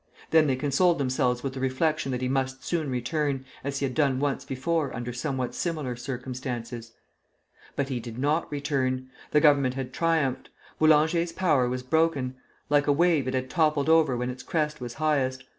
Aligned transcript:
Then 0.31 0.47
they 0.47 0.55
consoled 0.55 0.97
themselves 0.97 1.43
with 1.43 1.53
the 1.53 1.59
reflection 1.59 2.11
that 2.11 2.23
he 2.23 2.27
must 2.27 2.65
soon 2.65 2.89
return, 2.89 3.45
as 3.63 3.77
he 3.77 3.85
had 3.85 3.93
done 3.93 4.19
once 4.19 4.43
before 4.43 4.91
under 4.95 5.13
somewhat 5.13 5.53
similar 5.53 5.95
circumstances. 5.95 6.93
But 7.75 7.89
he 7.89 7.99
did 7.99 8.17
not 8.17 8.51
return. 8.51 9.11
The 9.29 9.41
Government 9.41 9.75
had 9.75 9.93
triumphed. 9.93 10.49
Boulanger's 10.79 11.31
power 11.31 11.69
was 11.69 11.83
broken; 11.83 12.33
like 12.67 12.87
a 12.87 12.91
wave, 12.91 13.27
it 13.27 13.35
had 13.35 13.47
toppled 13.51 13.89
over 13.89 14.17
when 14.17 14.31
its 14.31 14.41
crest 14.41 14.81
was 14.81 14.95
highest. 14.95 15.43